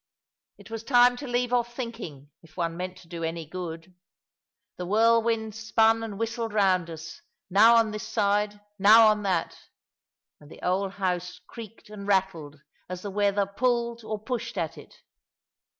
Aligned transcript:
It 0.57 0.71
was 0.71 0.83
time 0.83 1.15
to 1.17 1.27
leave 1.27 1.53
off 1.53 1.75
thinking, 1.75 2.31
if 2.41 2.57
one 2.57 2.75
meant 2.75 2.97
to 2.97 3.07
do 3.07 3.23
any 3.23 3.45
good. 3.45 3.93
The 4.77 4.87
whirlwinds 4.87 5.59
spun 5.59 6.01
and 6.01 6.17
whistled 6.17 6.53
round 6.53 6.89
us, 6.89 7.21
now 7.51 7.75
on 7.75 7.91
this 7.91 8.07
side, 8.07 8.61
now 8.79 9.09
on 9.09 9.21
that; 9.21 9.55
and 10.39 10.49
the 10.49 10.63
old 10.67 10.93
house 10.93 11.39
creaked 11.45 11.91
and 11.91 12.07
rattled 12.07 12.61
as 12.89 13.03
the 13.03 13.11
weather 13.11 13.45
pulled 13.45 14.03
or 14.03 14.17
pushed 14.19 14.57
at 14.57 14.75
it. 14.75 15.01